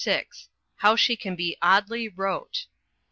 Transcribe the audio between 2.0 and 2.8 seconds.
Wrote.